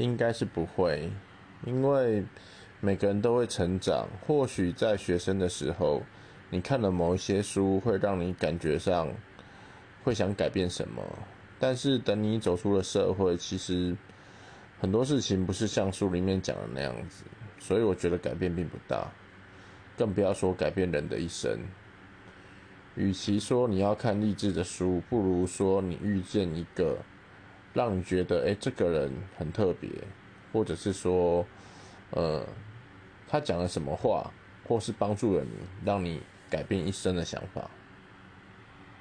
[0.00, 1.10] 应该是不会，
[1.66, 2.24] 因为
[2.80, 4.08] 每个人都会成长。
[4.26, 6.02] 或许在学生的时候，
[6.48, 9.08] 你看了某一些书，会让你感觉上
[10.02, 11.02] 会想改变什么，
[11.58, 13.94] 但是等你走出了社会，其实
[14.80, 17.24] 很多事情不是像书里面讲的那样子，
[17.58, 19.06] 所以我觉得改变并不大，
[19.98, 21.58] 更不要说改变人的一生。
[22.94, 26.96] 与其说你要看励志的书，不如说你遇见一个
[27.72, 29.90] 让你觉得，哎，这个人很特别，
[30.52, 31.46] 或者是说，
[32.10, 32.44] 呃，
[33.28, 34.30] 他讲了什么话，
[34.66, 35.50] 或是帮助了你，
[35.84, 37.70] 让你改变一生的想法。